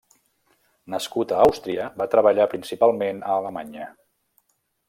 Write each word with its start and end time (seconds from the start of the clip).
Nascut 0.93 1.33
a 1.35 1.43
Àustria, 1.43 1.85
va 2.03 2.09
treballar 2.15 2.49
principalment 2.57 3.23
a 3.31 3.39
Alemanya. 3.43 3.91